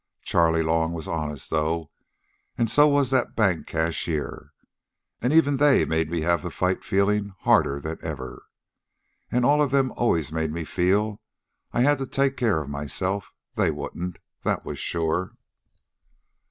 Charley 0.23 0.63
Long 0.63 0.93
was 0.93 1.07
honest, 1.07 1.51
though. 1.51 1.91
And 2.57 2.71
so 2.71 2.87
was 2.87 3.11
that 3.11 3.35
bank 3.35 3.67
cashier. 3.67 4.51
And 5.21 5.31
even 5.31 5.57
they 5.57 5.85
made 5.85 6.09
me 6.09 6.21
have 6.21 6.41
the 6.41 6.49
fight 6.49 6.83
feeling 6.83 7.35
harder 7.41 7.79
than 7.79 7.99
ever. 8.01 8.47
All 9.31 9.61
of 9.61 9.69
them 9.69 9.91
always 9.91 10.31
made 10.31 10.51
me 10.51 10.63
feel 10.65 11.21
I 11.71 11.81
had 11.81 11.99
to 11.99 12.07
take 12.07 12.35
care 12.35 12.63
of 12.63 12.67
myself. 12.71 13.31
They 13.53 13.69
wouldn't. 13.69 14.17
That 14.43 14.65
was 14.65 14.79
sure." 14.79 15.35